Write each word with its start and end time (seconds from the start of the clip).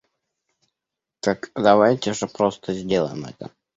Так 1.19 1.51
давайте 1.55 2.13
же 2.15 2.25
просто 2.25 2.73
сделаем 2.73 3.25
это! 3.25 3.51